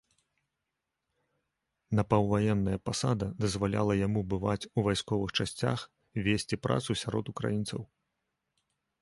Напаўваенная 1.99 2.77
пасада 2.91 3.25
дазваляла 3.45 3.93
яму 4.07 4.25
бываць 4.33 4.69
у 4.77 4.87
вайсковых 4.89 5.29
часцях, 5.39 5.79
весці 6.31 6.61
працу 6.67 6.99
сярод 7.05 7.25
украінцаў. 7.37 7.81